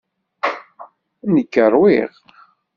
Nekk 1.33 1.53
ṛwiɣ. 1.73 2.13